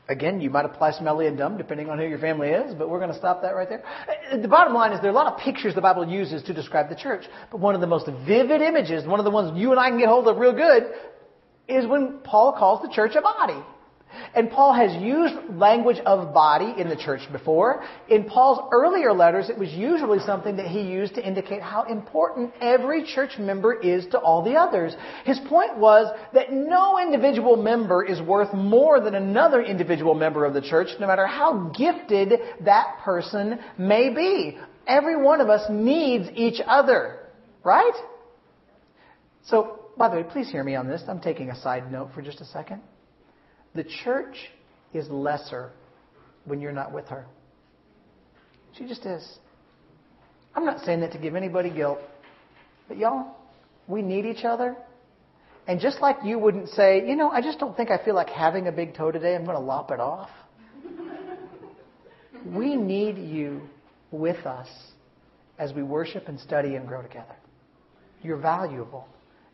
[0.08, 2.98] Again, you might apply smelly and dumb depending on who your family is, but we're
[2.98, 3.84] going to stop that right there.
[4.32, 6.54] Uh, the bottom line is there are a lot of pictures the Bible uses to
[6.54, 9.70] describe the church, but one of the most vivid images, one of the ones you
[9.70, 10.84] and I can get hold of real good,
[11.68, 13.62] is when Paul calls the church a body.
[14.34, 17.82] And Paul has used language of body in the church before.
[18.08, 22.52] In Paul's earlier letters, it was usually something that he used to indicate how important
[22.60, 24.94] every church member is to all the others.
[25.24, 30.54] His point was that no individual member is worth more than another individual member of
[30.54, 32.32] the church, no matter how gifted
[32.64, 34.58] that person may be.
[34.86, 37.20] Every one of us needs each other.
[37.64, 37.92] Right?
[39.44, 41.02] So, by the way, please hear me on this.
[41.08, 42.82] I'm taking a side note for just a second.
[43.74, 44.36] The church
[44.92, 45.70] is lesser
[46.44, 47.26] when you're not with her.
[48.76, 49.38] She just is.
[50.54, 51.98] I'm not saying that to give anybody guilt,
[52.88, 53.36] but y'all,
[53.86, 54.76] we need each other.
[55.66, 58.30] And just like you wouldn't say, you know, I just don't think I feel like
[58.30, 60.30] having a big toe today, I'm going to lop it off.
[62.46, 63.60] we need you
[64.10, 64.68] with us
[65.58, 67.36] as we worship and study and grow together.
[68.22, 69.06] You're valuable.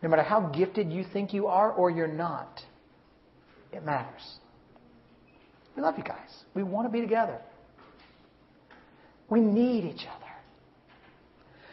[0.03, 2.61] No matter how gifted you think you are or you're not.
[3.75, 4.39] It matters.
[5.77, 6.31] We love you guys.
[6.55, 7.39] We want to be together.
[9.29, 10.25] We need each other.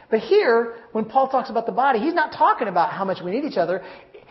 [0.09, 3.31] But here, when Paul talks about the body, he's not talking about how much we
[3.31, 3.83] need each other.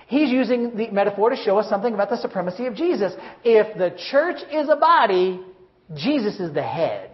[0.08, 3.12] He's using the metaphor to show us something about the supremacy of Jesus.
[3.44, 5.40] If the church is a body,
[5.94, 7.10] Jesus is the head.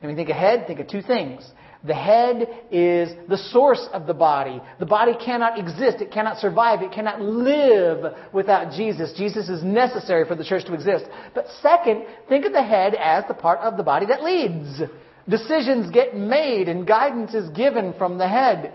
[0.00, 1.50] And you think of head, think of two things.
[1.86, 4.60] The head is the source of the body.
[4.78, 6.00] The body cannot exist.
[6.00, 6.80] It cannot survive.
[6.80, 9.12] It cannot live without Jesus.
[9.16, 11.04] Jesus is necessary for the church to exist.
[11.34, 14.80] But second, think of the head as the part of the body that leads.
[15.28, 18.72] Decisions get made and guidance is given from the head.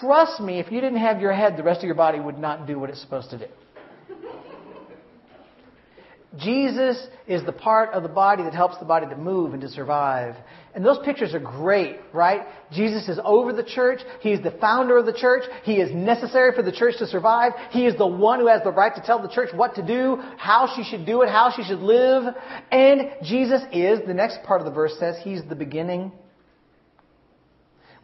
[0.00, 2.66] Trust me, if you didn't have your head, the rest of your body would not
[2.68, 3.46] do what it's supposed to do.
[6.38, 9.68] Jesus is the part of the body that helps the body to move and to
[9.68, 10.34] survive.
[10.74, 12.46] And those pictures are great, right?
[12.72, 14.00] Jesus is over the church.
[14.20, 15.44] He is the founder of the church.
[15.64, 17.52] He is necessary for the church to survive.
[17.70, 20.16] He is the one who has the right to tell the church what to do,
[20.38, 22.34] how she should do it, how she should live.
[22.70, 26.12] And Jesus is, the next part of the verse says, He's the beginning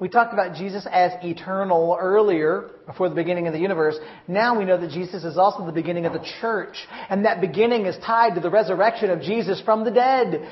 [0.00, 3.96] we talked about Jesus as eternal earlier, before the beginning of the universe.
[4.28, 6.76] Now we know that Jesus is also the beginning of the church.
[7.10, 10.48] And that beginning is tied to the resurrection of Jesus from the dead.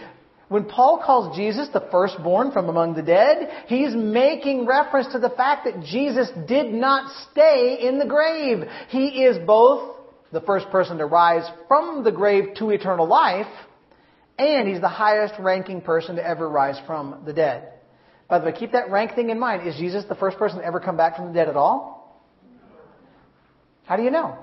[0.48, 5.30] When Paul calls Jesus the firstborn from among the dead, he's making reference to the
[5.30, 8.64] fact that Jesus did not stay in the grave.
[8.88, 9.96] He is both
[10.32, 13.46] the first person to rise from the grave to eternal life,
[14.38, 17.72] and he's the highest ranking person to ever rise from the dead.
[18.28, 19.66] By the way, keep that rank thing in mind.
[19.66, 22.22] Is Jesus the first person to ever come back from the dead at all?
[23.84, 24.36] How do you know?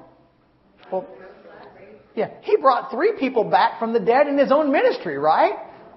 [0.91, 1.05] Well,
[2.15, 5.53] yeah, he brought three people back from the dead in his own ministry, right?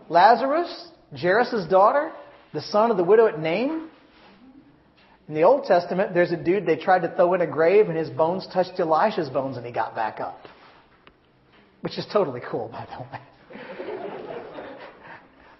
[0.08, 0.88] Lazarus,
[1.18, 2.12] Jairus' daughter,
[2.52, 3.88] the son of the widow at Nain.
[5.28, 7.98] In the Old Testament, there's a dude they tried to throw in a grave and
[7.98, 10.38] his bones touched Elisha's bones and he got back up.
[11.80, 13.64] Which is totally cool, by the way.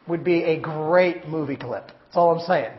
[0.09, 1.87] Would be a great movie clip.
[1.87, 2.72] That's all I'm saying.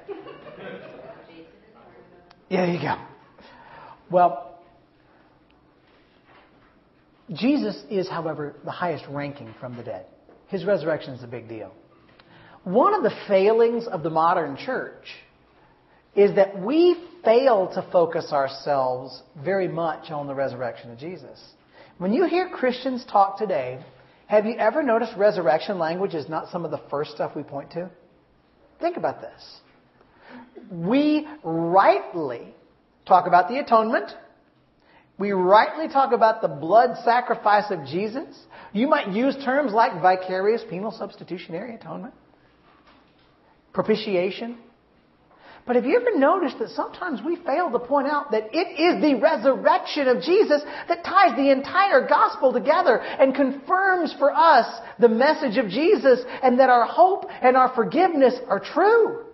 [2.49, 2.95] Yeah, there you go.
[4.09, 4.61] Well,
[7.33, 10.05] Jesus is, however, the highest ranking from the dead.
[10.47, 11.71] His resurrection is a big deal.
[12.63, 15.05] One of the failings of the modern church
[16.15, 21.39] is that we fail to focus ourselves very much on the resurrection of Jesus.
[21.97, 23.79] When you hear Christians talk today,
[24.27, 27.71] have you ever noticed resurrection language is not some of the first stuff we point
[27.71, 27.89] to?
[28.79, 29.59] Think about this.
[30.69, 32.53] We rightly
[33.05, 34.11] talk about the atonement.
[35.17, 38.27] We rightly talk about the blood sacrifice of Jesus.
[38.71, 42.13] You might use terms like vicarious penal substitutionary atonement,
[43.73, 44.59] propitiation.
[45.65, 49.01] But have you ever noticed that sometimes we fail to point out that it is
[49.01, 55.09] the resurrection of Jesus that ties the entire gospel together and confirms for us the
[55.09, 59.26] message of Jesus and that our hope and our forgiveness are true?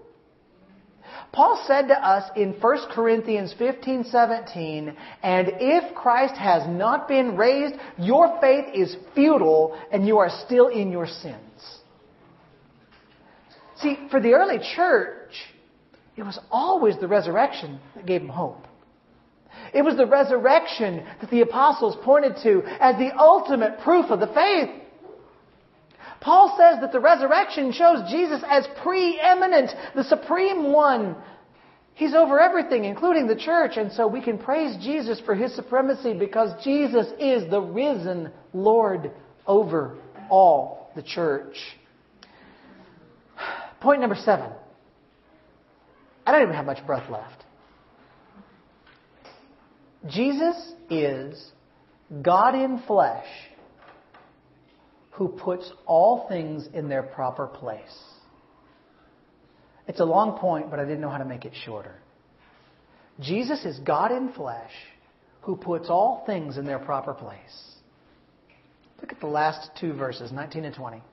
[1.34, 7.36] Paul said to us in 1 Corinthians 15, 17, and if Christ has not been
[7.36, 11.40] raised, your faith is futile and you are still in your sins.
[13.78, 15.32] See, for the early church,
[16.16, 18.68] it was always the resurrection that gave them hope.
[19.74, 24.28] It was the resurrection that the apostles pointed to as the ultimate proof of the
[24.28, 24.83] faith.
[26.24, 31.18] Paul says that the resurrection shows Jesus as preeminent, the supreme one.
[31.96, 36.14] He's over everything, including the church, and so we can praise Jesus for his supremacy
[36.14, 39.12] because Jesus is the risen Lord
[39.46, 39.98] over
[40.30, 41.58] all the church.
[43.82, 44.50] Point number seven.
[46.26, 47.44] I don't even have much breath left.
[50.08, 51.52] Jesus is
[52.22, 53.28] God in flesh
[55.14, 58.04] who puts all things in their proper place.
[59.88, 61.96] It's a long point, but I didn't know how to make it shorter.
[63.20, 64.72] Jesus is God in flesh
[65.42, 67.76] who puts all things in their proper place.
[69.02, 71.04] Look at the last two verses, 19 and 20.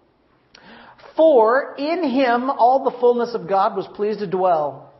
[1.16, 4.92] For in him all the fullness of God was pleased to dwell,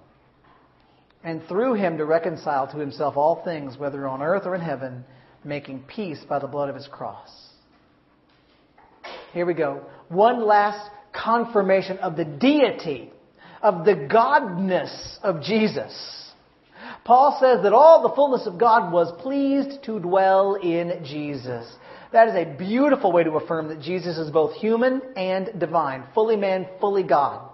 [1.22, 5.05] and through him to reconcile to himself all things, whether on earth or in heaven,
[5.44, 7.49] making peace by the blood of his cross.
[9.33, 9.83] Here we go.
[10.09, 13.12] One last confirmation of the deity,
[13.62, 15.93] of the godness of Jesus.
[17.05, 21.70] Paul says that all the fullness of God was pleased to dwell in Jesus.
[22.12, 26.37] That is a beautiful way to affirm that Jesus is both human and divine, fully
[26.37, 27.49] man, fully God.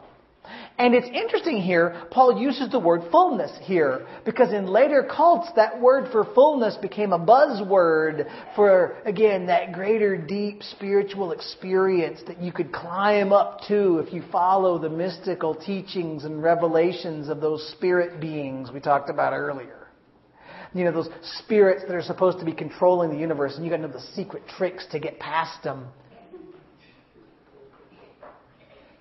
[0.79, 5.81] And it's interesting here, Paul uses the word fullness here, because in later cults, that
[5.81, 12.53] word for fullness became a buzzword for, again, that greater deep spiritual experience that you
[12.53, 18.21] could climb up to if you follow the mystical teachings and revelations of those spirit
[18.21, 19.89] beings we talked about earlier.
[20.75, 21.09] You know, those
[21.39, 24.43] spirits that are supposed to be controlling the universe, and you gotta know the secret
[24.59, 25.87] tricks to get past them.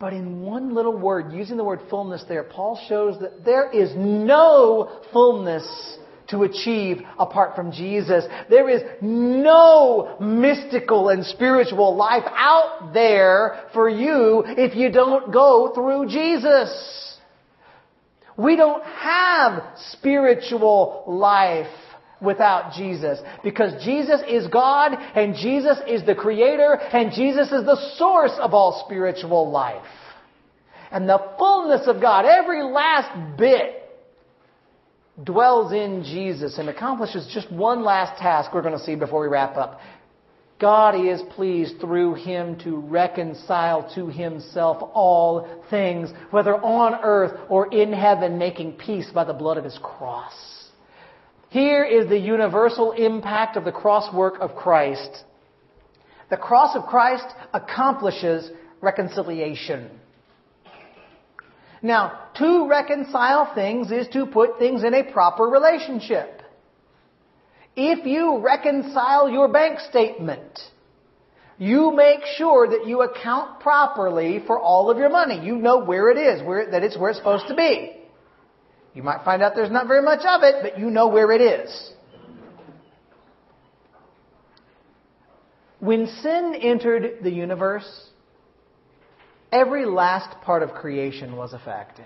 [0.06, 3.92] But in one little word, using the word fullness there, Paul shows that there is
[3.96, 5.98] no fullness
[6.28, 8.24] to achieve apart from Jesus.
[8.48, 15.72] There is no mystical and spiritual life out there for you if you don't go
[15.74, 17.18] through Jesus.
[18.38, 21.66] We don't have spiritual life
[22.22, 23.20] without Jesus.
[23.44, 28.54] Because Jesus is God, and Jesus is the Creator, and Jesus is the source of
[28.54, 29.86] all spiritual life.
[30.92, 33.82] And the fullness of God, every last bit,
[35.24, 39.28] dwells in Jesus and accomplishes just one last task we're going to see before we
[39.28, 39.80] wrap up.
[40.60, 47.74] God is pleased through him to reconcile to himself all things, whether on earth or
[47.74, 50.34] in heaven, making peace by the blood of his cross.
[51.50, 55.24] Here is the universal impact of the cross work of Christ.
[56.30, 58.50] The cross of Christ accomplishes
[58.82, 59.90] reconciliation.
[61.82, 66.42] Now, to reconcile things is to put things in a proper relationship.
[67.76, 70.60] If you reconcile your bank statement,
[71.58, 75.46] you make sure that you account properly for all of your money.
[75.46, 77.95] You know where it is, where, that it's where it's supposed to be.
[78.96, 81.42] You might find out there's not very much of it, but you know where it
[81.42, 81.92] is.
[85.80, 88.10] When sin entered the universe,
[89.52, 92.06] every last part of creation was affected.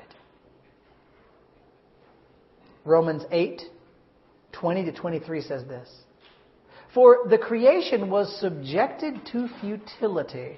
[2.83, 3.61] Romans 8,
[4.51, 5.87] 20 to 23 says this.
[6.95, 10.57] For the creation was subjected to futility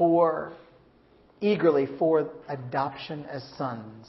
[0.00, 0.54] for
[1.42, 4.06] eagerly for adoption as sons,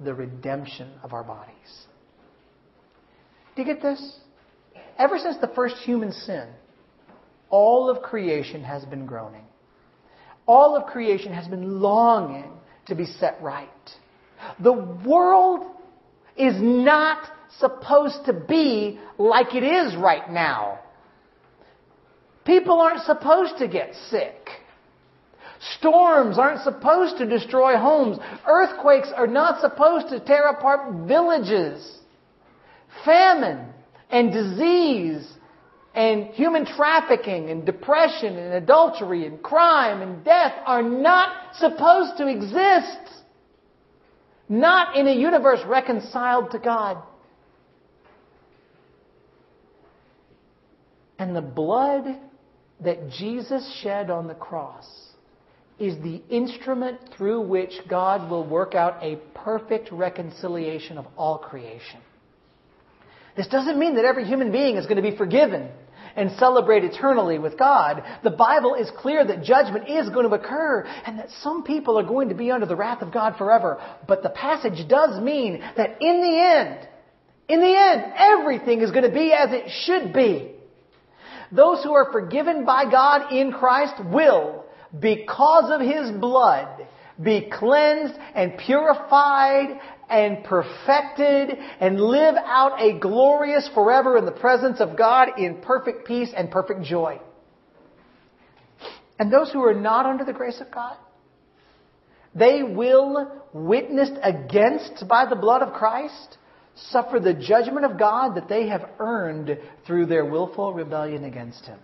[0.00, 1.86] the redemption of our bodies.
[3.54, 4.18] Do you get this?
[4.98, 6.48] Ever since the first human sin,
[7.50, 9.44] all of creation has been groaning.
[10.44, 12.50] All of creation has been longing
[12.86, 13.68] to be set right.
[14.58, 15.66] The world
[16.36, 17.30] is not
[17.60, 20.80] supposed to be like it is right now.
[22.44, 24.48] People aren't supposed to get sick.
[25.60, 28.18] Storms aren't supposed to destroy homes.
[28.46, 31.98] Earthquakes are not supposed to tear apart villages.
[33.04, 33.72] Famine
[34.10, 35.28] and disease
[35.94, 42.28] and human trafficking and depression and adultery and crime and death are not supposed to
[42.28, 43.00] exist.
[44.48, 47.02] Not in a universe reconciled to God.
[51.18, 52.16] And the blood
[52.80, 55.07] that Jesus shed on the cross
[55.78, 62.00] is the instrument through which God will work out a perfect reconciliation of all creation.
[63.36, 65.70] This doesn't mean that every human being is going to be forgiven
[66.16, 68.02] and celebrate eternally with God.
[68.24, 72.02] The Bible is clear that judgment is going to occur and that some people are
[72.02, 73.80] going to be under the wrath of God forever.
[74.08, 76.88] But the passage does mean that in the end,
[77.48, 80.52] in the end, everything is going to be as it should be.
[81.52, 84.57] Those who are forgiven by God in Christ will,
[84.98, 86.86] because of His blood,
[87.22, 94.80] be cleansed and purified and perfected and live out a glorious forever in the presence
[94.80, 97.20] of God in perfect peace and perfect joy.
[99.18, 100.96] And those who are not under the grace of God,
[102.34, 106.38] they will, witnessed against by the blood of Christ,
[106.90, 111.78] suffer the judgment of God that they have earned through their willful rebellion against Him.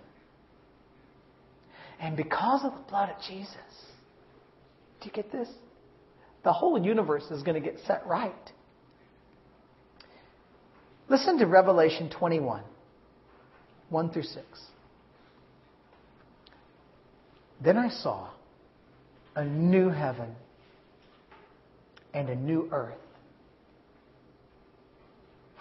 [2.05, 3.57] And because of the blood of Jesus,
[5.01, 5.49] do you get this?
[6.43, 8.35] The whole universe is going to get set right.
[11.09, 12.63] Listen to Revelation 21,
[13.89, 14.45] 1 through 6.
[17.65, 18.29] Then I saw
[19.35, 20.35] a new heaven
[22.13, 22.99] and a new earth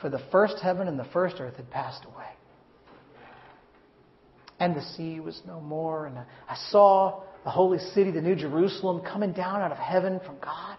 [0.01, 2.27] for the first heaven and the first earth had passed away.
[4.63, 6.05] And the sea was no more.
[6.05, 10.37] And I saw the holy city, the new Jerusalem, coming down out of heaven from
[10.39, 10.77] God,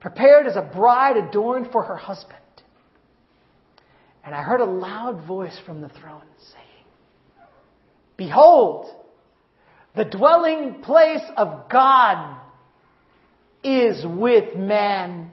[0.00, 2.38] prepared as a bride adorned for her husband.
[4.24, 6.22] And I heard a loud voice from the throne
[6.54, 6.86] saying,
[8.16, 8.86] Behold,
[9.94, 12.38] the dwelling place of God
[13.62, 15.32] is with man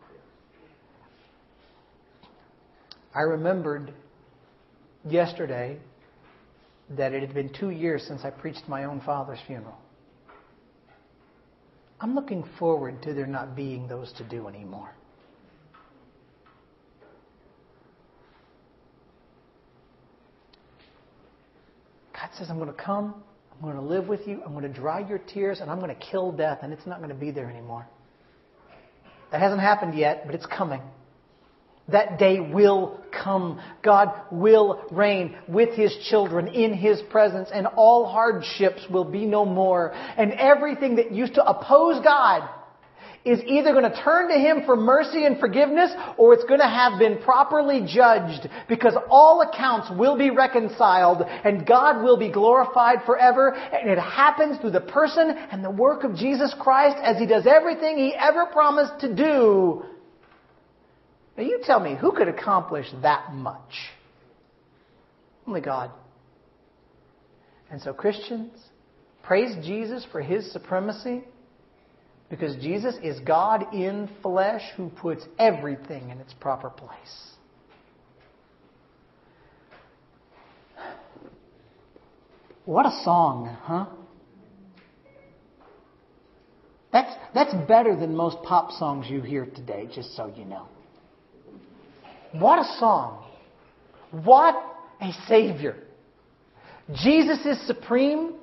[3.13, 3.93] I remembered
[5.07, 5.77] yesterday
[6.91, 9.77] that it had been two years since I preached my own father's funeral.
[11.99, 14.91] I'm looking forward to there not being those to do anymore.
[22.13, 24.79] God says, I'm going to come, I'm going to live with you, I'm going to
[24.79, 27.31] dry your tears, and I'm going to kill death, and it's not going to be
[27.31, 27.87] there anymore.
[29.31, 30.81] That hasn't happened yet, but it's coming.
[31.91, 33.61] That day will come.
[33.83, 39.45] God will reign with His children in His presence, and all hardships will be no
[39.45, 39.91] more.
[39.93, 42.49] And everything that used to oppose God
[43.23, 46.65] is either going to turn to Him for mercy and forgiveness, or it's going to
[46.67, 53.03] have been properly judged, because all accounts will be reconciled, and God will be glorified
[53.05, 57.27] forever, and it happens through the person and the work of Jesus Christ as He
[57.27, 59.83] does everything He ever promised to do
[61.37, 63.73] now you tell me, who could accomplish that much?
[65.47, 65.91] Only God.
[67.69, 68.51] And so, Christians,
[69.23, 71.23] praise Jesus for his supremacy
[72.29, 77.31] because Jesus is God in flesh who puts everything in its proper place.
[82.65, 83.85] What a song, huh?
[86.93, 90.67] That's, that's better than most pop songs you hear today, just so you know.
[92.33, 93.25] What a song.
[94.11, 94.55] What
[95.01, 95.75] a Savior.
[96.93, 98.33] Jesus is supreme,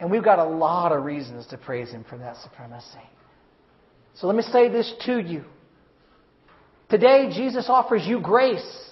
[0.00, 2.98] and we've got a lot of reasons to praise Him for that supremacy.
[4.14, 5.44] So let me say this to you.
[6.88, 8.90] Today, Jesus offers you grace.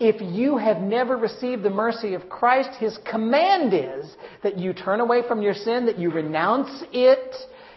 [0.00, 5.00] If you have never received the mercy of Christ, His command is that you turn
[5.00, 7.34] away from your sin, that you renounce it,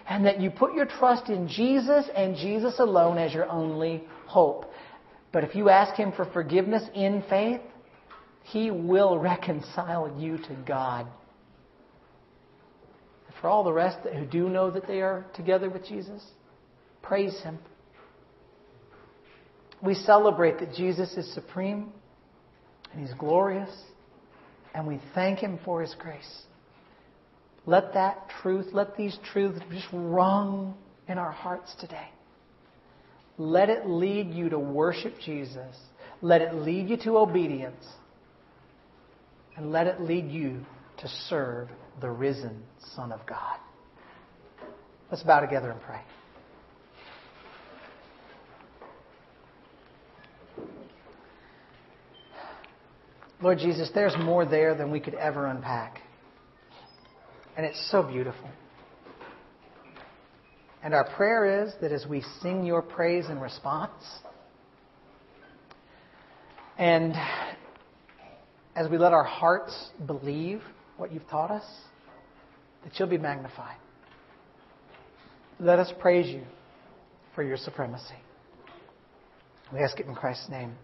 [0.07, 4.71] and that you put your trust in Jesus and Jesus alone as your only hope.
[5.35, 7.59] But if you ask Him for forgiveness in faith,
[8.43, 11.07] He will reconcile you to God.
[13.41, 16.23] For all the rest who do know that they are together with Jesus,
[17.01, 17.59] praise Him.
[19.83, 21.91] We celebrate that Jesus is supreme
[22.93, 23.75] and He's glorious,
[24.73, 26.43] and we thank Him for His grace.
[27.65, 30.75] Let that truth, let these truths just rung
[31.09, 32.07] in our hearts today.
[33.37, 35.75] Let it lead you to worship Jesus.
[36.21, 37.85] Let it lead you to obedience.
[39.57, 40.65] And let it lead you
[40.97, 41.69] to serve
[42.01, 42.63] the risen
[42.95, 43.57] Son of God.
[45.11, 46.01] Let's bow together and pray.
[53.41, 56.01] Lord Jesus, there's more there than we could ever unpack.
[57.55, 58.49] And it's so beautiful.
[60.85, 64.03] And our prayer is that as we sing your praise in response,
[66.77, 67.15] and
[68.75, 69.75] as we let our hearts
[70.05, 70.61] believe
[70.97, 71.65] what you've taught us,
[72.83, 73.77] that you'll be magnified.
[75.59, 76.43] Let us praise you
[77.33, 78.13] for your supremacy.
[79.73, 80.75] We ask it in Christ's name.